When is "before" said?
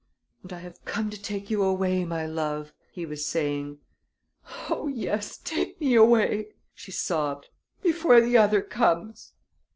7.83-8.19